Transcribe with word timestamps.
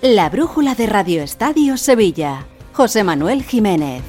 La 0.00 0.28
brújula 0.28 0.76
de 0.76 0.86
Radio 0.86 1.24
Estadio 1.24 1.76
Sevilla. 1.76 2.46
José 2.72 3.02
Manuel 3.02 3.42
Jiménez. 3.42 4.04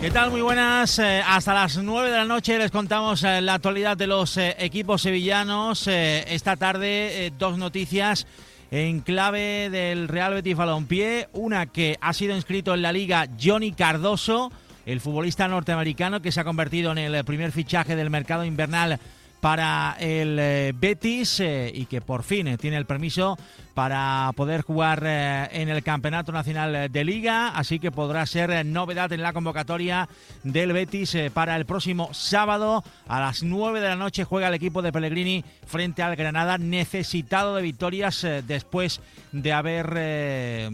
¿Qué 0.00 0.10
tal? 0.10 0.30
Muy 0.30 0.40
buenas. 0.40 0.98
Eh, 0.98 1.22
hasta 1.26 1.52
las 1.52 1.76
9 1.76 2.10
de 2.10 2.16
la 2.16 2.24
noche 2.24 2.56
les 2.56 2.70
contamos 2.70 3.24
eh, 3.24 3.42
la 3.42 3.52
actualidad 3.52 3.94
de 3.94 4.06
los 4.06 4.38
eh, 4.38 4.56
equipos 4.58 5.02
sevillanos. 5.02 5.86
esta 5.86 6.56
tarde 6.56 7.30
dos 7.38 7.58
noticias 7.58 8.26
en 8.70 9.00
clave 9.00 9.68
del 9.68 10.08
Real 10.08 10.32
Betis 10.32 10.56
Balompié. 10.56 11.28
Una 11.34 11.66
que 11.66 11.98
ha 12.00 12.14
sido 12.14 12.34
inscrito 12.34 12.72
en 12.72 12.80
la 12.80 12.90
liga 12.90 13.28
Johnny 13.38 13.72
Cardoso, 13.72 14.50
el 14.86 15.02
futbolista 15.02 15.46
norteamericano 15.46 16.22
que 16.22 16.32
se 16.32 16.40
ha 16.40 16.44
convertido 16.44 16.90
en 16.92 16.96
el 16.96 17.22
primer 17.26 17.52
fichaje 17.52 17.96
del 17.96 18.08
mercado 18.08 18.46
invernal 18.46 18.98
para 19.42 19.96
el 19.98 20.72
Betis 20.72 21.40
y 21.40 21.86
que 21.86 22.00
por 22.00 22.22
fin 22.22 22.56
tiene 22.58 22.76
el 22.76 22.86
permiso 22.86 23.36
para 23.74 24.30
poder 24.36 24.62
jugar 24.62 25.02
eh, 25.04 25.48
en 25.52 25.68
el 25.68 25.82
Campeonato 25.82 26.32
Nacional 26.32 26.90
de 26.90 27.04
Liga, 27.04 27.48
así 27.48 27.78
que 27.78 27.90
podrá 27.90 28.26
ser 28.26 28.50
eh, 28.50 28.64
novedad 28.64 29.12
en 29.12 29.22
la 29.22 29.32
convocatoria 29.32 30.08
del 30.42 30.72
Betis 30.72 31.14
eh, 31.14 31.30
para 31.32 31.56
el 31.56 31.64
próximo 31.64 32.10
sábado 32.12 32.84
a 33.08 33.20
las 33.20 33.42
9 33.42 33.80
de 33.80 33.88
la 33.88 33.96
noche. 33.96 34.24
Juega 34.24 34.48
el 34.48 34.54
equipo 34.54 34.82
de 34.82 34.92
Pellegrini 34.92 35.44
frente 35.66 36.02
al 36.02 36.16
Granada 36.16 36.58
necesitado 36.58 37.56
de 37.56 37.62
victorias 37.62 38.26
después 38.46 39.00
de 39.32 39.52
haber 39.52 40.70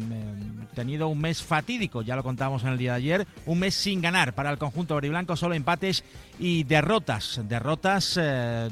tenido 0.74 1.08
un 1.08 1.20
mes 1.20 1.42
fatídico, 1.42 2.02
ya 2.02 2.16
lo 2.16 2.22
contamos 2.22 2.62
en 2.62 2.70
el 2.70 2.78
día 2.78 2.92
de 2.92 2.98
ayer, 2.98 3.26
un 3.46 3.60
mes 3.60 3.74
sin 3.74 4.00
ganar 4.00 4.32
para 4.32 4.50
el 4.50 4.58
conjunto 4.58 4.94
veriblanco, 4.96 5.36
solo 5.36 5.54
empates 5.54 6.04
y 6.38 6.64
derrotas, 6.64 7.40
derrotas, 7.44 8.18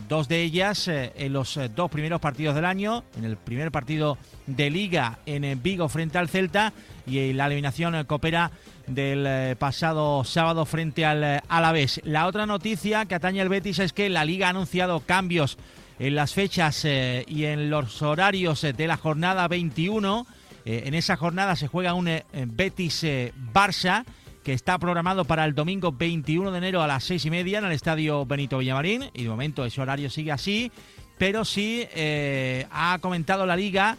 dos 0.09 0.29
de 0.29 0.43
ellas 0.43 0.89
en 0.89 1.33
los 1.33 1.59
dos 1.75 1.91
primeros 1.91 2.20
partidos 2.20 2.55
del 2.55 2.65
año, 2.65 3.05
en 3.17 3.25
el 3.25 3.37
primer 3.37 3.70
partido 3.70 4.16
de 4.47 4.70
Liga 4.70 5.19
en 5.27 5.62
Vigo 5.62 5.88
frente 5.88 6.19
al 6.19 6.28
Celta 6.28 6.72
y 7.06 7.33
la 7.33 7.47
eliminación 7.47 8.05
coopera 8.05 8.50
del 8.86 9.25
eh, 9.27 9.56
pasado 9.59 10.22
sábado 10.25 10.64
frente 10.64 11.05
al 11.05 11.25
eh, 11.25 11.41
Alavés. 11.48 12.00
La 12.05 12.27
otra 12.27 12.47
noticia 12.47 13.06
que 13.06 13.14
atañe 13.14 13.41
al 13.41 13.48
Betis 13.48 13.78
es 13.81 13.92
que 13.92 14.09
la 14.09 14.25
Liga 14.25 14.47
ha 14.47 14.50
anunciado 14.50 15.00
cambios 15.00 15.59
en 15.98 16.14
las 16.14 16.33
fechas 16.34 16.84
eh, 16.84 17.25
y 17.27 17.44
en 17.44 17.70
los 17.70 18.03
horarios 18.03 18.62
de 18.62 18.87
la 18.87 18.97
jornada 18.97 19.48
21. 19.48 20.27
en 20.64 20.94
esa 20.94 21.17
jornada 21.17 21.56
se 21.56 21.69
juega 21.69 21.94
un 21.94 22.06
Betis-Barça 22.06 24.05
que 24.44 24.53
está 24.53 24.78
programado 24.78 25.25
para 25.25 25.44
el 25.44 25.55
domingo 25.55 25.91
21 25.92 26.53
de 26.53 26.59
enero 26.59 26.83
a 26.83 26.87
las 26.87 27.03
seis 27.03 27.25
y 27.25 27.31
media 27.31 27.59
en 27.59 27.64
el 27.64 27.72
estadio 27.72 28.27
Benito 28.27 28.59
Villamarín. 28.59 29.11
Y 29.14 29.25
de 29.25 29.28
momento 29.28 29.64
ese 29.64 29.81
horario 29.81 30.11
sigue 30.11 30.33
así 30.33 30.70
pero 31.19 31.44
sí 31.44 31.87
eh, 31.94 32.67
ha 32.70 32.98
comentado 33.00 33.47
la 33.47 33.56
liga 33.56 33.97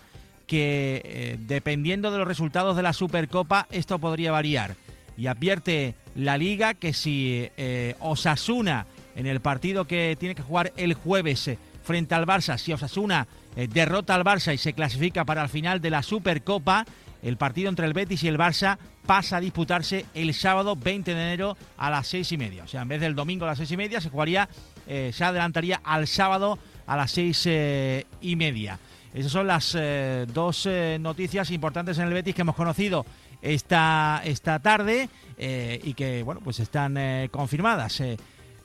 que 0.47 1.01
eh, 1.03 1.37
dependiendo 1.39 2.09
de 2.09 2.17
los 2.17 2.27
resultados 2.27 2.75
de 2.75 2.81
la 2.81 2.93
Supercopa 2.93 3.67
esto 3.69 3.99
podría 3.99 4.31
variar. 4.31 4.75
Y 5.17 5.27
advierte 5.27 5.95
la 6.15 6.37
liga 6.37 6.73
que 6.73 6.93
si 6.93 7.49
eh, 7.57 7.95
Osasuna 7.99 8.87
en 9.15 9.25
el 9.25 9.41
partido 9.41 9.85
que 9.85 10.15
tiene 10.19 10.35
que 10.35 10.43
jugar 10.43 10.73
el 10.77 10.93
jueves 10.93 11.51
frente 11.83 12.15
al 12.15 12.25
Barça, 12.25 12.57
si 12.57 12.71
Osasuna 12.71 13.27
derrota 13.55 14.13
al 14.13 14.23
Barça 14.23 14.53
y 14.53 14.57
se 14.59 14.73
clasifica 14.73 15.25
para 15.25 15.41
el 15.41 15.49
final 15.49 15.81
de 15.81 15.89
la 15.89 16.03
Supercopa, 16.03 16.85
el 17.23 17.37
partido 17.37 17.69
entre 17.69 17.87
el 17.87 17.93
Betis 17.93 18.23
y 18.23 18.27
el 18.27 18.37
Barça 18.37 18.77
pasa 19.07 19.37
a 19.37 19.39
disputarse 19.41 20.05
el 20.13 20.35
sábado 20.35 20.75
20 20.75 21.15
de 21.15 21.19
enero 21.19 21.57
a 21.77 21.89
las 21.89 22.07
seis 22.07 22.31
y 22.31 22.37
media. 22.37 22.65
O 22.65 22.67
sea, 22.67 22.83
en 22.83 22.89
vez 22.89 23.01
del 23.01 23.15
domingo 23.15 23.45
a 23.45 23.47
las 23.47 23.57
seis 23.57 23.71
y 23.71 23.77
media, 23.77 24.01
se 24.01 24.09
jugaría, 24.09 24.47
se 24.85 25.23
adelantaría 25.23 25.81
al 25.83 26.05
sábado 26.05 26.59
a 26.87 26.95
las 26.95 27.11
seis 27.11 27.43
eh, 27.45 28.05
y 28.21 28.35
media. 28.35 28.79
Esas 29.17 29.31
son 29.31 29.47
las 29.47 29.75
eh, 29.75 30.27
dos 30.31 30.67
eh, 30.67 30.99
noticias 31.01 31.49
importantes 31.49 31.97
en 31.97 32.07
el 32.07 32.13
Betis 32.13 32.35
que 32.35 32.41
hemos 32.41 32.55
conocido 32.55 33.03
esta, 33.41 34.21
esta 34.23 34.59
tarde 34.59 35.09
y 35.39 35.93
que 35.95 36.21
bueno 36.21 36.39
pues 36.43 36.59
están 36.59 37.27
confirmadas. 37.29 38.01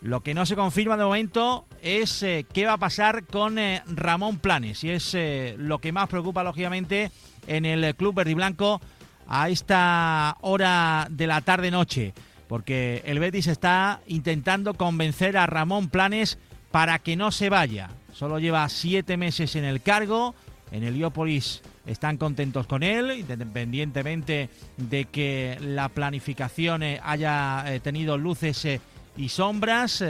lo 0.02 0.22
que 0.22 0.34
no 0.34 0.44
se 0.44 0.56
confirma 0.56 0.98
de 0.98 1.04
momento 1.04 1.66
es 1.80 2.20
qué 2.20 2.66
va 2.66 2.74
a 2.74 2.78
pasar 2.78 3.24
con 3.24 3.58
Ramón 3.86 4.38
Planes 4.38 4.84
y 4.84 4.90
es 4.90 5.16
lo 5.58 5.78
que 5.78 5.92
más 5.92 6.08
preocupa 6.08 6.42
lógicamente 6.42 7.10
en 7.46 7.66
el 7.66 7.94
club 7.94 8.14
verde 8.14 8.32
y 8.32 8.34
blanco 8.34 8.80
a 9.28 9.50
esta 9.50 10.36
hora 10.40 11.06
de 11.10 11.26
la 11.26 11.42
tarde 11.42 11.70
noche 11.70 12.14
porque 12.48 13.02
el 13.06 13.18
Betis 13.18 13.46
está 13.46 14.00
intentando 14.06 14.74
convencer 14.74 15.36
a 15.36 15.46
Ramón 15.46 15.88
Planes 15.88 16.38
para 16.70 16.98
que 16.98 17.16
no 17.16 17.30
se 17.30 17.50
vaya. 17.50 17.90
Solo 18.12 18.38
lleva 18.38 18.68
siete 18.68 19.16
meses 19.16 19.56
en 19.56 19.64
el 19.64 19.80
cargo. 19.82 20.34
En 20.70 20.84
Heliópolis 20.84 21.62
están 21.86 22.16
contentos 22.16 22.66
con 22.66 22.82
él, 22.82 23.10
independientemente 23.10 24.48
de 24.76 25.04
que 25.06 25.58
la 25.60 25.88
planificación 25.88 26.82
eh, 26.82 27.00
haya 27.02 27.64
eh, 27.66 27.80
tenido 27.80 28.16
luces 28.16 28.64
eh, 28.64 28.80
y 29.16 29.28
sombras. 29.28 30.04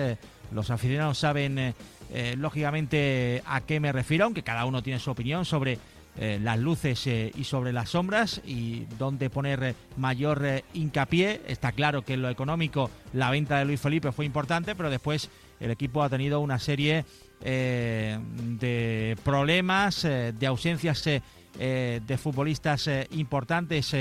Los 0.52 0.70
aficionados 0.70 1.18
saben, 1.18 1.74
lógicamente, 2.36 3.42
a 3.46 3.62
qué 3.62 3.80
me 3.80 3.90
refiero, 3.90 4.26
aunque 4.26 4.42
cada 4.42 4.66
uno 4.66 4.82
tiene 4.82 4.98
su 4.98 5.10
opinión 5.10 5.46
sobre 5.46 5.78
las 6.14 6.58
luces 6.58 7.06
y 7.06 7.44
sobre 7.44 7.72
las 7.72 7.88
sombras 7.88 8.42
y 8.44 8.84
dónde 8.98 9.30
poner 9.30 9.74
mayor 9.96 10.62
hincapié. 10.74 11.40
Está 11.48 11.72
claro 11.72 12.02
que 12.02 12.12
en 12.12 12.20
lo 12.20 12.28
económico 12.28 12.90
la 13.14 13.30
venta 13.30 13.58
de 13.58 13.64
Luis 13.64 13.80
Felipe 13.80 14.12
fue 14.12 14.26
importante, 14.26 14.74
pero 14.74 14.90
después 14.90 15.30
el 15.58 15.70
equipo 15.70 16.02
ha 16.02 16.10
tenido 16.10 16.40
una 16.40 16.58
serie 16.58 17.06
eh, 17.44 18.18
de 18.60 19.16
problemas, 19.24 20.04
eh, 20.04 20.32
de 20.38 20.46
ausencias 20.46 21.06
eh, 21.06 22.00
de 22.06 22.18
futbolistas 22.18 22.88
importantes 23.10 23.94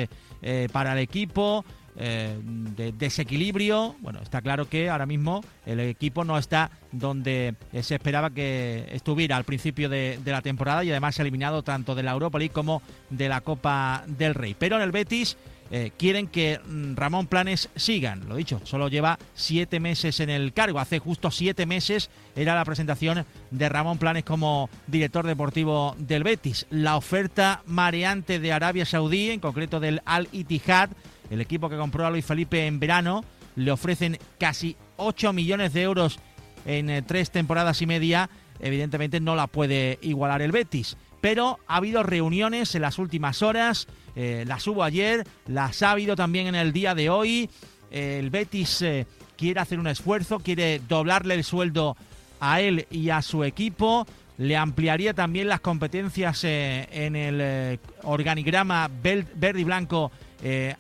para 0.72 0.94
el 0.94 1.00
equipo, 1.00 1.66
de 1.96 2.94
desequilibrio. 2.98 3.96
Bueno, 4.00 4.22
está 4.22 4.42
claro 4.42 4.68
que 4.70 4.90
ahora 4.90 5.06
mismo 5.06 5.44
el 5.66 5.82
equipo 5.82 6.24
no 6.24 6.38
está 6.38 6.72
donde 6.92 7.56
se 7.82 7.96
esperaba 7.96 8.30
que 8.30 8.88
estuviera 8.92 9.36
al 9.36 9.44
principio 9.44 9.90
de, 9.90 10.20
la 10.26 10.42
temporada 10.42 10.84
y 10.84 10.90
además 10.90 11.20
eliminado 11.20 11.62
tanto 11.62 11.94
de 11.94 12.04
la 12.04 12.12
Europa 12.12 12.40
League 12.40 12.54
como 12.54 12.82
de 13.10 13.28
la 13.30 13.42
Copa 13.42 14.04
del 14.08 14.34
Rey. 14.34 14.56
Pero 14.58 14.78
en 14.78 14.84
el 14.84 14.92
Betis 14.92 15.38
eh, 15.74 15.92
quieren 15.98 16.28
que 16.28 16.60
mm, 16.60 16.96
Ramón 16.96 17.28
Planes 17.28 17.70
sigan. 17.78 18.28
Lo 18.28 18.36
dicho, 18.36 18.60
solo 18.66 18.90
lleva 18.90 19.18
siete 19.34 19.80
meses 19.80 20.20
en 20.20 20.30
el 20.30 20.52
cargo. 20.52 20.80
Hace 20.80 21.00
justo 21.00 21.32
siete 21.32 21.66
meses 21.66 22.10
era 22.36 22.56
la 22.56 22.66
presentación 22.66 23.26
de 23.52 23.70
Ramón 23.70 23.98
Planes 23.98 24.26
como 24.26 24.70
director 24.88 25.26
deportivo 25.26 25.96
del 25.98 26.24
Betis. 26.24 26.68
La 26.70 26.98
oferta 26.98 27.64
mareante 27.66 28.40
de 28.40 28.52
Arabia 28.52 28.86
Saudí, 28.86 29.30
en 29.30 29.40
concreto 29.40 29.80
del 29.80 30.02
Al 30.06 30.28
Ittihad, 30.34 30.90
el 31.30 31.40
equipo 31.40 31.70
que 31.70 31.78
compró 31.78 32.06
a 32.06 32.12
Luis 32.12 32.26
Felipe 32.26 32.68
en 32.68 32.82
verano, 32.82 33.24
le 33.56 33.72
ofrecen 33.72 34.20
casi 34.38 34.76
8 34.98 35.32
millones 35.32 35.72
de 35.72 35.84
euros 35.84 36.20
en 36.66 36.90
eh, 36.90 37.02
tres 37.02 37.32
temporadas 37.32 37.82
y 37.82 37.88
media. 37.88 38.30
Evidentemente 38.60 39.22
no 39.22 39.36
la 39.38 39.48
puede 39.48 40.00
igualar 40.02 40.42
el 40.42 40.52
Betis 40.52 40.98
pero 41.22 41.60
ha 41.68 41.78
habido 41.78 42.04
reuniones 42.04 42.74
en 42.76 42.82
las 42.82 42.98
últimas 42.98 43.44
horas, 43.44 43.88
eh, 44.16 44.44
las 44.48 44.68
hubo 44.68 44.84
ayer, 44.84 45.26
las 45.48 45.84
ha 45.84 45.92
habido 45.92 46.16
también 46.16 46.48
en 46.48 46.56
el 46.56 46.74
día 46.74 46.96
de 46.96 47.10
hoy. 47.10 47.50
el 47.92 48.30
Betis 48.30 48.82
eh, 48.82 49.06
quiere 49.38 49.60
hacer 49.60 49.80
un 49.80 49.88
esfuerzo, 49.88 50.40
quiere 50.40 50.82
doblarle 50.88 51.36
el 51.36 51.44
sueldo 51.44 51.96
a 52.40 52.60
él 52.60 52.88
y 52.90 53.12
a 53.12 53.22
su 53.22 53.44
equipo. 53.44 54.08
Le 54.38 54.58
ampliaría 54.58 55.14
también 55.14 55.48
las 55.48 55.62
competencias 55.62 56.44
eh, 56.44 56.88
en 56.92 57.16
el 57.16 57.80
organigrama 58.04 58.90
verde 58.90 59.62
y 59.62 59.64
blanco 59.64 60.12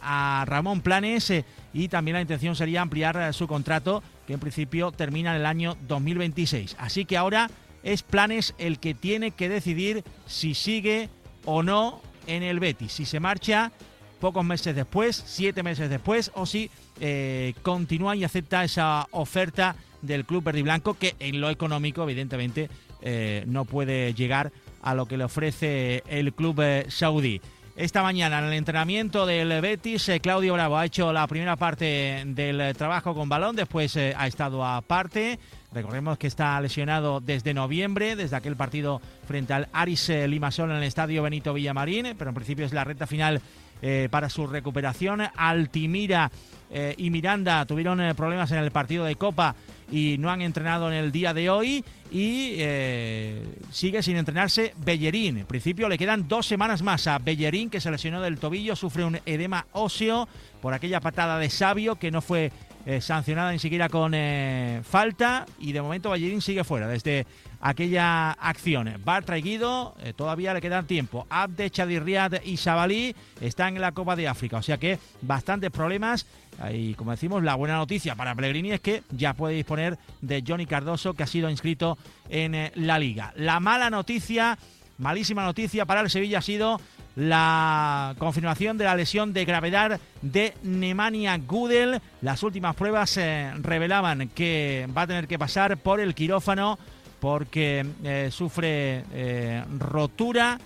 a 0.01 0.43
Ramón 0.47 0.81
Planes 0.81 1.31
y 1.71 1.87
también 1.87 2.15
la 2.15 2.21
intención 2.21 2.55
sería 2.55 2.81
ampliar 2.81 3.31
su 3.31 3.47
contrato 3.47 4.01
que 4.25 4.33
en 4.33 4.39
principio 4.39 4.91
termina 4.91 5.35
en 5.35 5.41
el 5.41 5.45
año 5.45 5.77
2026. 5.87 6.77
Así 6.79 7.05
que 7.05 7.15
ahora 7.15 7.47
es 7.83 8.03
Planes 8.03 8.53
el 8.57 8.79
que 8.79 8.93
tiene 8.93 9.31
que 9.31 9.49
decidir 9.49 10.03
si 10.27 10.53
sigue 10.53 11.09
o 11.45 11.63
no 11.63 12.01
en 12.27 12.43
el 12.43 12.59
Betis, 12.59 12.93
si 12.93 13.05
se 13.05 13.19
marcha 13.19 13.71
pocos 14.19 14.45
meses 14.45 14.75
después, 14.75 15.21
siete 15.25 15.63
meses 15.63 15.89
después, 15.89 16.31
o 16.35 16.45
si 16.45 16.69
eh, 16.99 17.53
continúa 17.63 18.15
y 18.15 18.23
acepta 18.23 18.63
esa 18.63 19.07
oferta 19.11 19.75
del 20.01 20.25
club 20.25 20.43
verde 20.43 20.59
y 20.59 20.63
blanco, 20.63 20.93
que 20.93 21.15
en 21.19 21.41
lo 21.41 21.49
económico, 21.49 22.03
evidentemente, 22.03 22.69
eh, 23.01 23.43
no 23.47 23.65
puede 23.65 24.13
llegar 24.13 24.51
a 24.81 24.93
lo 24.93 25.07
que 25.07 25.17
le 25.17 25.23
ofrece 25.23 26.03
el 26.07 26.33
club 26.33 26.61
eh, 26.61 26.85
saudí. 26.89 27.41
Esta 27.81 28.03
mañana 28.03 28.37
en 28.37 28.45
el 28.45 28.53
entrenamiento 28.53 29.25
del 29.25 29.59
Betis, 29.59 30.11
Claudio 30.21 30.53
Bravo 30.53 30.77
ha 30.77 30.85
hecho 30.85 31.11
la 31.11 31.25
primera 31.25 31.55
parte 31.55 32.21
del 32.27 32.75
trabajo 32.77 33.15
con 33.15 33.27
balón, 33.27 33.55
después 33.55 33.97
ha 33.97 34.27
estado 34.27 34.63
aparte. 34.63 35.39
Recordemos 35.73 36.19
que 36.19 36.27
está 36.27 36.61
lesionado 36.61 37.21
desde 37.21 37.55
noviembre, 37.55 38.15
desde 38.15 38.35
aquel 38.35 38.55
partido 38.55 39.01
frente 39.27 39.53
al 39.53 39.67
Aris 39.73 40.09
eh, 40.09 40.27
Limasol 40.27 40.69
en 40.69 40.77
el 40.77 40.83
estadio 40.83 41.23
Benito 41.23 41.55
Villamarín, 41.55 42.13
pero 42.19 42.29
en 42.29 42.35
principio 42.35 42.67
es 42.67 42.71
la 42.71 42.83
recta 42.83 43.07
final 43.07 43.41
eh, 43.81 44.09
para 44.11 44.29
su 44.29 44.45
recuperación. 44.45 45.23
Altimira 45.35 46.29
eh, 46.69 46.93
y 46.99 47.09
Miranda 47.09 47.65
tuvieron 47.65 47.99
problemas 48.15 48.51
en 48.51 48.59
el 48.59 48.69
partido 48.69 49.05
de 49.05 49.15
Copa 49.15 49.55
y 49.91 50.17
no 50.17 50.31
han 50.31 50.41
entrenado 50.41 50.91
en 50.91 50.97
el 50.97 51.11
día 51.11 51.33
de 51.33 51.49
hoy 51.49 51.83
y 52.11 52.55
eh, 52.57 53.45
sigue 53.71 54.01
sin 54.01 54.17
entrenarse 54.17 54.73
Bellerín. 54.77 55.37
En 55.37 55.45
principio 55.45 55.89
le 55.89 55.97
quedan 55.97 56.27
dos 56.27 56.47
semanas 56.47 56.81
más 56.81 57.07
a 57.07 57.19
Bellerín 57.19 57.69
que 57.69 57.81
se 57.81 57.91
lesionó 57.91 58.21
del 58.21 58.37
tobillo, 58.37 58.75
sufre 58.75 59.03
un 59.03 59.19
edema 59.25 59.67
óseo 59.73 60.27
por 60.61 60.73
aquella 60.73 61.01
patada 61.01 61.37
de 61.37 61.49
Sabio 61.49 61.95
que 61.95 62.11
no 62.11 62.21
fue 62.21 62.51
eh, 62.85 63.01
sancionada 63.01 63.51
ni 63.51 63.59
siquiera 63.59 63.89
con 63.89 64.13
eh, 64.15 64.81
falta 64.83 65.45
y 65.59 65.71
de 65.71 65.81
momento 65.81 66.09
Ballerín 66.09 66.41
sigue 66.41 66.63
fuera 66.63 66.87
desde 66.87 67.27
aquella 67.61 68.31
acción. 68.31 68.91
Bartra 69.05 69.37
y 69.37 69.41
Guido 69.41 69.95
eh, 70.03 70.13
todavía 70.13 70.53
le 70.53 70.61
quedan 70.61 70.87
tiempo. 70.87 71.27
Abde, 71.29 71.69
Chadirriad 71.69 72.41
y 72.43 72.57
Sabalí 72.57 73.15
están 73.39 73.75
en 73.75 73.81
la 73.81 73.91
Copa 73.91 74.15
de 74.15 74.27
África, 74.27 74.57
o 74.57 74.61
sea 74.61 74.77
que 74.77 74.99
bastantes 75.21 75.71
problemas. 75.71 76.25
Y 76.73 76.95
como 76.95 77.11
decimos, 77.11 77.43
la 77.43 77.55
buena 77.55 77.77
noticia 77.77 78.15
para 78.15 78.35
Pellegrini 78.35 78.73
es 78.73 78.81
que 78.81 79.03
ya 79.11 79.33
puede 79.33 79.55
disponer 79.55 79.97
de 80.21 80.43
Johnny 80.45 80.65
Cardoso, 80.65 81.13
que 81.13 81.23
ha 81.23 81.27
sido 81.27 81.49
inscrito 81.49 81.97
en 82.29 82.71
la 82.75 82.99
liga. 82.99 83.33
La 83.35 83.59
mala 83.59 83.89
noticia, 83.89 84.57
malísima 84.97 85.43
noticia 85.43 85.85
para 85.85 86.01
el 86.01 86.09
Sevilla 86.09 86.39
ha 86.39 86.43
sido 86.43 86.79
la 87.15 88.15
confirmación 88.17 88.77
de 88.77 88.85
la 88.85 88.95
lesión 88.95 89.33
de 89.33 89.45
gravedad 89.45 89.99
de 90.21 90.53
Nemanja 90.63 91.37
Gudel. 91.37 92.01
Las 92.21 92.43
últimas 92.43 92.75
pruebas 92.75 93.17
eh, 93.17 93.51
revelaban 93.59 94.29
que 94.29 94.87
va 94.95 95.03
a 95.03 95.07
tener 95.07 95.27
que 95.27 95.39
pasar 95.39 95.77
por 95.77 95.99
el 95.99 96.15
quirófano 96.15 96.79
porque 97.21 97.85
eh, 98.03 98.27
sufre 98.31 99.05
eh, 99.13 99.63
rotura 99.79 100.59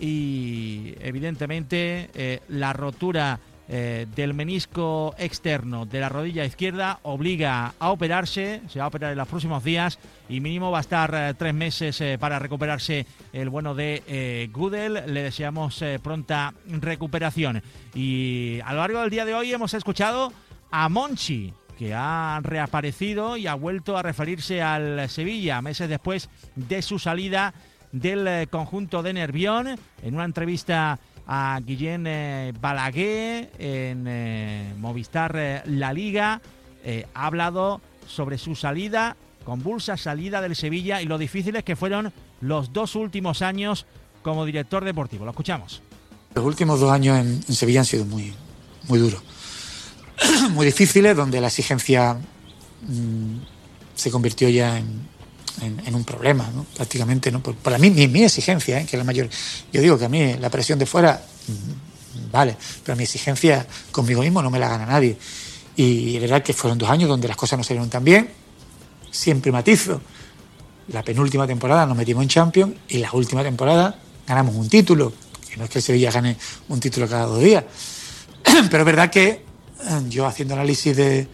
y 0.00 0.94
evidentemente 1.00 2.40
la 2.48 2.72
rotura 2.72 3.38
eh, 3.70 4.06
del 4.16 4.32
menisco 4.32 5.14
externo 5.18 5.84
de 5.84 6.00
la 6.00 6.08
rodilla 6.08 6.42
izquierda 6.42 7.00
obliga 7.02 7.74
a 7.78 7.90
operarse, 7.90 8.62
se 8.66 8.78
va 8.78 8.86
a 8.86 8.88
operar 8.88 9.12
en 9.12 9.18
los 9.18 9.28
próximos 9.28 9.62
días 9.62 9.98
y 10.26 10.40
mínimo 10.40 10.70
va 10.70 10.78
a 10.78 10.80
estar 10.80 11.14
eh, 11.14 11.34
tres 11.36 11.52
meses 11.52 12.00
eh, 12.00 12.16
para 12.18 12.38
recuperarse 12.38 13.04
el 13.30 13.50
bueno 13.50 13.74
de 13.74 14.48
Gudel. 14.54 15.02
Le 15.12 15.22
deseamos 15.22 15.84
pronta 16.02 16.54
recuperación. 16.66 17.62
Y 17.94 18.58
a 18.64 18.72
lo 18.72 18.78
largo 18.78 19.02
del 19.02 19.10
día 19.10 19.26
de 19.26 19.34
hoy 19.34 19.52
hemos 19.52 19.74
escuchado 19.74 20.32
a 20.70 20.88
Monchi 20.88 21.52
que 21.78 21.94
ha 21.94 22.40
reaparecido 22.42 23.36
y 23.36 23.46
ha 23.46 23.54
vuelto 23.54 23.96
a 23.96 24.02
referirse 24.02 24.60
al 24.60 25.08
Sevilla 25.08 25.62
meses 25.62 25.88
después 25.88 26.28
de 26.56 26.82
su 26.82 26.98
salida 26.98 27.54
del 27.92 28.48
conjunto 28.48 29.02
de 29.02 29.12
Nervión 29.12 29.78
en 30.02 30.14
una 30.14 30.24
entrevista 30.24 30.98
a 31.28 31.60
Guillén 31.64 32.06
eh, 32.06 32.52
Balaguer 32.60 33.50
en 33.58 34.06
eh, 34.08 34.74
Movistar 34.78 35.36
eh, 35.36 35.62
La 35.66 35.92
Liga. 35.92 36.40
ha 37.14 37.26
hablado 37.26 37.80
sobre 38.06 38.38
su 38.38 38.56
salida, 38.56 39.16
convulsa 39.44 39.96
salida 39.96 40.40
del 40.40 40.56
Sevilla 40.56 41.02
y 41.02 41.04
lo 41.04 41.18
difíciles 41.18 41.62
que 41.62 41.76
fueron 41.76 42.12
los 42.40 42.72
dos 42.72 42.96
últimos 42.96 43.42
años 43.42 43.86
como 44.22 44.46
director 44.46 44.84
deportivo. 44.84 45.24
Lo 45.24 45.30
escuchamos. 45.30 45.82
Los 46.34 46.44
últimos 46.44 46.80
dos 46.80 46.90
años 46.90 47.18
en, 47.18 47.42
Sevilla 47.42 47.80
han 47.80 47.86
sido 47.86 48.04
muy, 48.04 48.32
muy 48.88 48.98
duros, 48.98 49.22
muy 50.50 50.66
difíciles, 50.66 51.16
donde 51.16 51.40
la 51.40 51.48
exigencia 51.48 52.14
mm, 52.14 53.36
se 53.94 54.10
convirtió 54.10 54.48
ya 54.48 54.78
en, 54.78 55.08
en, 55.60 55.94
un 55.94 56.04
problema, 56.04 56.48
¿no? 56.54 56.64
prácticamente. 56.74 57.30
¿no? 57.30 57.42
Para 57.42 57.78
mí, 57.78 57.90
mi, 57.90 58.22
exigencia, 58.22 58.80
¿eh? 58.80 58.86
que 58.86 58.96
es 58.96 58.98
la 58.98 59.04
mayor. 59.04 59.28
Yo 59.72 59.80
digo 59.80 59.98
que 59.98 60.04
a 60.04 60.08
mí 60.08 60.34
la 60.34 60.50
presión 60.50 60.78
de 60.78 60.86
fuera, 60.86 61.20
mm, 61.46 62.30
vale, 62.30 62.56
pero 62.84 62.96
mi 62.96 63.04
exigencia 63.04 63.66
conmigo 63.90 64.22
mismo 64.22 64.42
no 64.42 64.50
me 64.50 64.58
la 64.58 64.68
gana 64.68 64.86
nadie. 64.86 65.16
Y 65.76 66.16
es 66.16 66.20
verdad 66.20 66.42
que 66.42 66.52
fueron 66.52 66.78
dos 66.78 66.90
años 66.90 67.08
donde 67.08 67.28
las 67.28 67.36
cosas 67.36 67.56
no 67.58 67.64
salieron 67.64 67.88
tan 67.88 68.02
bien. 68.02 68.30
Siempre 69.10 69.52
matizo. 69.52 70.00
La 70.88 71.02
penúltima 71.02 71.46
temporada 71.46 71.86
nos 71.86 71.96
metimos 71.96 72.22
en 72.22 72.28
Champions 72.28 72.74
y 72.88 72.98
la 72.98 73.12
última 73.12 73.42
temporada 73.42 73.98
ganamos 74.26 74.56
un 74.56 74.68
título. 74.68 75.12
Que 75.48 75.56
no 75.56 75.64
es 75.64 75.70
que 75.70 75.78
el 75.78 75.82
Sevilla 75.84 76.10
gane 76.10 76.36
un 76.68 76.80
título 76.80 77.08
cada 77.08 77.26
dos 77.26 77.40
días. 77.40 77.64
Pero 78.70 78.78
es 78.78 78.84
verdad 78.84 79.10
que 79.10 79.47
yo 80.08 80.26
haciendo 80.26 80.54
análisis 80.54 80.96
de, 80.96 81.26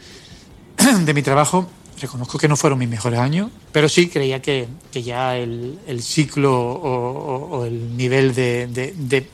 de 1.05 1.14
mi 1.14 1.23
trabajo 1.23 1.69
reconozco 2.00 2.38
que 2.38 2.49
no 2.49 2.56
fueron 2.56 2.79
mis 2.79 2.88
mejores 2.88 3.19
años, 3.19 3.50
pero 3.73 3.88
sí 3.88 4.08
creía 4.08 4.41
que, 4.43 4.69
ya 4.93 5.37
el, 5.37 6.02
ciclo 6.02 6.55
o, 6.55 7.64
el 7.64 7.96
nivel 7.96 8.35
de, 8.35 9.26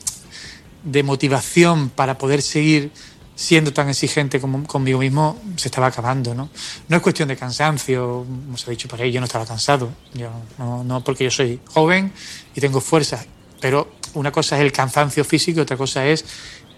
motivación 1.05 1.91
para 1.91 2.19
poder 2.19 2.43
seguir 2.43 2.91
siendo 3.35 3.73
tan 3.73 3.89
exigente 3.89 4.39
como, 4.41 4.67
conmigo 4.67 4.99
mismo 4.99 5.39
se 5.57 5.69
estaba 5.69 5.87
acabando. 5.87 6.35
¿no? 6.35 6.51
no 6.89 6.97
es 6.97 7.03
cuestión 7.03 7.29
de 7.29 7.37
cansancio, 7.37 8.25
como 8.27 8.57
se 8.57 8.67
ha 8.67 8.71
dicho 8.71 8.89
por 8.89 9.01
ahí, 9.01 9.11
yo 9.11 9.21
no 9.21 9.27
estaba 9.27 9.47
cansado, 9.47 9.91
yo, 10.15 10.31
no, 10.59 10.85
no 10.85 11.03
porque 11.03 11.25
yo 11.25 11.31
soy 11.31 11.61
joven 11.73 12.13
y 12.55 12.61
tengo 12.61 12.81
fuerza, 12.81 13.25
pero 13.61 13.93
una 14.15 14.31
cosa 14.31 14.57
es 14.57 14.63
el 14.63 14.73
cansancio 14.73 15.25
físico 15.25 15.61
otra 15.63 15.77
cosa 15.77 16.07
es 16.07 16.25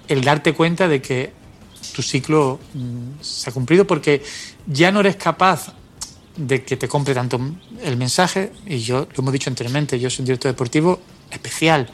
el 0.09 0.23
darte 0.23 0.53
cuenta 0.53 0.87
de 0.89 1.01
que 1.01 1.42
tu 1.93 2.03
ciclo 2.03 2.59
mm, 2.75 3.21
se 3.21 3.51
ha 3.51 3.53
cumplido 3.53 3.87
porque 3.87 4.23
ya 4.67 4.91
no 4.91 5.01
eres 5.01 5.17
capaz 5.17 5.75
de 6.37 6.65
que 6.65 6.77
te 6.77 6.89
compre 6.89 7.15
tanto 7.15 7.39
el 7.83 7.97
mensaje, 7.97 8.53
y 8.67 8.79
yo 8.79 9.01
lo 9.01 9.19
hemos 9.19 9.33
dicho 9.33 9.51
anteriormente, 9.51 9.99
yo 9.99 10.09
soy 10.09 10.23
un 10.23 10.27
director 10.27 10.51
deportivo 10.51 11.01
especial. 11.31 11.89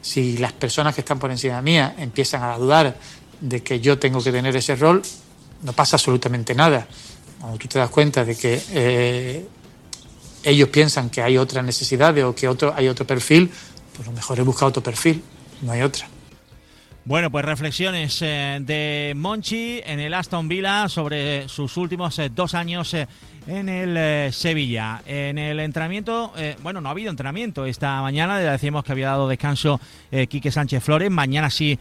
Si 0.00 0.38
las 0.38 0.52
personas 0.52 0.94
que 0.94 1.00
están 1.00 1.18
por 1.18 1.30
encima 1.30 1.60
mía 1.62 1.94
empiezan 1.98 2.42
a 2.42 2.56
dudar 2.58 2.96
de 3.40 3.62
que 3.62 3.80
yo 3.80 3.98
tengo 3.98 4.22
que 4.22 4.30
tener 4.30 4.54
ese 4.56 4.76
rol, 4.76 5.02
no 5.62 5.72
pasa 5.72 5.96
absolutamente 5.96 6.54
nada. 6.54 6.86
Cuando 7.40 7.58
tú 7.58 7.68
te 7.68 7.78
das 7.78 7.90
cuenta 7.90 8.24
de 8.24 8.36
que 8.36 8.62
eh, 8.70 9.46
ellos 10.44 10.68
piensan 10.68 11.10
que 11.10 11.22
hay 11.22 11.36
otras 11.38 11.64
necesidades 11.64 12.24
o 12.24 12.34
que 12.34 12.46
hay 12.46 12.88
otro 12.88 13.06
perfil, 13.06 13.50
pues 13.94 14.06
lo 14.06 14.12
mejor 14.12 14.38
es 14.38 14.44
buscar 14.46 14.68
otro 14.68 14.82
perfil, 14.82 15.22
no 15.62 15.72
hay 15.72 15.82
otra. 15.82 16.08
Bueno, 17.04 17.30
pues 17.32 17.44
reflexiones 17.44 18.22
eh, 18.22 18.58
de 18.60 19.12
Monchi 19.16 19.80
en 19.84 19.98
el 19.98 20.14
Aston 20.14 20.46
Villa 20.46 20.88
sobre 20.88 21.48
sus 21.48 21.76
últimos 21.76 22.16
eh, 22.20 22.30
dos 22.32 22.54
años 22.54 22.94
en 23.46 23.68
el 23.68 23.96
eh, 23.96 24.30
Sevilla. 24.32 25.02
En 25.06 25.38
el 25.38 25.60
entrenamiento, 25.60 26.32
eh, 26.36 26.56
bueno, 26.62 26.80
no 26.80 26.88
ha 26.88 26.92
habido 26.92 27.10
entrenamiento 27.10 27.66
esta 27.66 28.00
mañana, 28.00 28.38
le 28.38 28.44
decíamos 28.44 28.84
que 28.84 28.92
había 28.92 29.08
dado 29.08 29.28
descanso 29.28 29.80
eh, 30.10 30.26
Quique 30.26 30.50
Sánchez 30.50 30.82
Flores. 30.82 31.10
Mañana 31.10 31.50
sí 31.50 31.78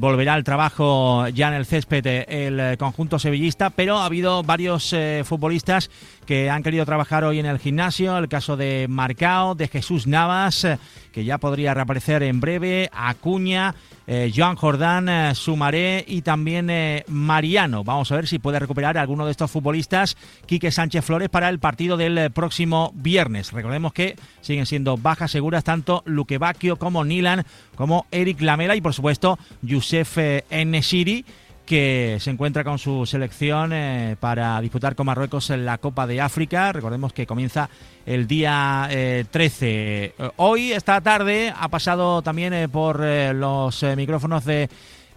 volverá 0.00 0.34
al 0.34 0.44
trabajo 0.44 1.26
ya 1.28 1.48
en 1.48 1.54
el 1.54 1.64
césped 1.64 2.04
el 2.06 2.76
conjunto 2.76 3.18
sevillista, 3.18 3.70
pero 3.70 3.98
ha 3.98 4.04
habido 4.04 4.42
varios 4.42 4.94
futbolistas 5.24 5.90
que 6.26 6.50
han 6.50 6.62
querido 6.62 6.84
trabajar 6.84 7.24
hoy 7.24 7.38
en 7.38 7.46
el 7.46 7.58
gimnasio. 7.58 8.16
El 8.16 8.28
caso 8.28 8.56
de 8.56 8.86
Marcao, 8.88 9.54
de 9.54 9.68
Jesús 9.68 10.06
Navas, 10.06 10.66
que 11.12 11.24
ya 11.24 11.38
podría 11.38 11.74
reaparecer 11.74 12.22
en 12.22 12.40
breve, 12.40 12.90
Acuña. 12.92 13.74
Eh, 14.06 14.32
Joan 14.34 14.56
Jordán, 14.56 15.08
eh, 15.08 15.34
Sumaré 15.34 16.04
y 16.06 16.22
también 16.22 16.70
eh, 16.70 17.04
Mariano. 17.06 17.84
Vamos 17.84 18.10
a 18.10 18.16
ver 18.16 18.26
si 18.26 18.40
puede 18.40 18.58
recuperar 18.58 18.98
alguno 18.98 19.24
de 19.24 19.30
estos 19.30 19.50
futbolistas, 19.50 20.16
Quique 20.46 20.72
Sánchez 20.72 21.04
Flores, 21.04 21.28
para 21.28 21.48
el 21.48 21.60
partido 21.60 21.96
del 21.96 22.30
próximo 22.32 22.92
viernes. 22.94 23.52
Recordemos 23.52 23.92
que 23.92 24.16
siguen 24.40 24.66
siendo 24.66 24.96
bajas 24.96 25.30
seguras 25.30 25.62
tanto 25.62 26.02
Luque 26.04 26.38
Bacchio 26.38 26.76
como 26.76 27.04
Nilan, 27.04 27.44
como 27.76 28.06
Eric 28.10 28.40
Lamela 28.40 28.74
y 28.74 28.80
por 28.80 28.92
supuesto 28.92 29.38
Youssef 29.62 30.18
Enesiri 30.50 31.24
que 31.72 32.18
se 32.20 32.28
encuentra 32.28 32.64
con 32.64 32.78
su 32.78 33.06
selección 33.06 33.72
eh, 33.72 34.16
para 34.20 34.60
disputar 34.60 34.94
con 34.94 35.06
Marruecos 35.06 35.48
en 35.48 35.64
la 35.64 35.78
Copa 35.78 36.06
de 36.06 36.20
África. 36.20 36.70
Recordemos 36.70 37.14
que 37.14 37.26
comienza 37.26 37.70
el 38.04 38.26
día 38.26 38.86
13. 38.90 39.24
Eh, 39.70 40.12
hoy, 40.36 40.72
esta 40.72 41.00
tarde, 41.00 41.50
ha 41.58 41.68
pasado 41.68 42.20
también 42.20 42.52
eh, 42.52 42.68
por 42.68 43.00
los 43.00 43.82
micrófonos 43.96 44.44
de 44.44 44.68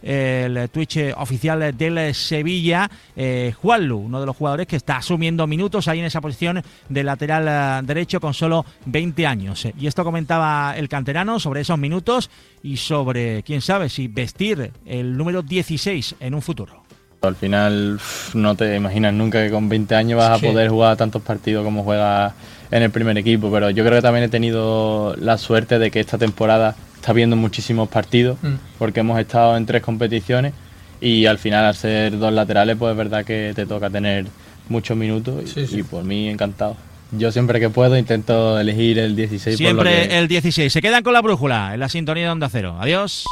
el 0.06 0.70
Twitch 0.70 1.14
oficial 1.18 1.76
del 1.76 2.14
Sevilla, 2.14 2.90
eh, 3.16 3.54
Juanlu, 3.60 3.98
uno 3.98 4.20
de 4.20 4.26
los 4.28 4.38
jugadores 4.38 4.68
que 4.68 4.76
está 4.76 4.98
asumiendo 4.98 5.48
minutos 5.48 5.88
ahí 5.88 6.00
en 6.00 6.06
esa 6.06 6.22
posición 6.22 6.62
de 6.90 7.04
lateral 7.04 7.48
eh, 7.48 7.86
derecho 7.86 8.22
con 8.22 8.34
solo 8.34 8.66
20 8.86 9.26
años. 9.26 9.68
Y 9.78 9.88
esto 9.88 10.04
comentaba 10.04 10.76
el 10.78 10.88
canterano 10.88 11.40
sobre 11.40 11.62
esos 11.62 11.80
minutos 11.80 12.30
y 12.62 12.78
sobre, 12.78 13.42
quién 13.44 13.62
sabe, 13.62 13.90
si 13.90 14.08
vestir 14.08 14.72
el 14.86 15.18
número 15.18 15.42
16 15.42 16.16
en 16.20 16.36
un 16.36 16.42
futuro. 16.42 16.84
Al 17.22 17.36
final 17.36 18.00
no 18.36 18.56
te 18.56 18.76
imaginas 18.76 19.14
nunca 19.14 19.44
que 19.44 19.50
con 19.50 19.68
20 19.68 19.96
años 19.96 20.18
vas 20.18 20.38
a 20.38 20.46
poder 20.46 20.70
jugar 20.70 20.96
tantos 20.96 21.24
partidos 21.24 21.64
como 21.64 21.84
juegas 21.84 22.34
en 22.70 22.84
el 22.84 22.92
primer 22.92 23.18
equipo, 23.18 23.52
pero 23.52 23.72
yo 23.72 23.84
creo 23.84 23.98
que 23.98 24.02
también 24.04 24.26
he 24.26 24.30
tenido 24.30 25.16
la 25.16 25.40
suerte 25.40 25.80
de 25.80 25.90
que 25.90 26.00
esta 26.00 26.20
temporada 26.20 26.76
está 27.06 27.14
viendo 27.14 27.36
muchísimos 27.36 27.88
partidos 27.88 28.40
mm. 28.42 28.80
porque 28.80 29.02
hemos 29.02 29.20
estado 29.20 29.56
en 29.58 29.68
tres 29.68 29.84
competiciones 29.84 30.54
y 31.00 31.28
al 31.28 31.38
final 31.38 31.64
al 31.64 31.76
ser 31.76 32.18
dos 32.18 32.34
laterales 32.34 32.78
pues 32.80 32.94
es 32.94 32.98
verdad 32.98 33.24
que 33.24 33.54
te 33.56 33.68
toca 33.68 33.92
tener 33.92 34.26
muchos 34.70 34.98
minutos 34.98 35.56
y, 35.56 35.84
por 35.84 36.04
mí 36.04 36.30
encantado. 36.30 36.76
Yo 37.12 37.32
siempre 37.32 37.60
que 37.60 37.70
puedo 37.70 37.96
intento 37.96 38.60
elegir 38.60 38.98
el 38.98 39.16
16. 39.16 39.56
Siempre 39.56 40.18
el 40.18 40.28
16. 40.28 40.74
Se 40.74 40.82
quedan 40.82 41.04
con 41.04 41.14
la 41.14 41.22
brújula 41.22 41.76
en 41.76 41.80
la 41.80 41.90
sintonía 41.90 42.24
de 42.24 42.30
Onda 42.32 42.50
Cero. 42.50 42.76
Adiós. 42.80 43.26